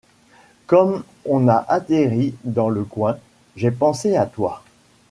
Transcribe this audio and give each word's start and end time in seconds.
Comme 0.65 1.03
on 1.25 1.47
a 1.47 1.57
atterri 1.69 2.33
dans 2.43 2.69
le 2.69 2.83
coin, 2.83 3.17
j’ai 3.55 3.69
pensé 3.69 4.15
à 4.15 4.25
toi. 4.25 4.63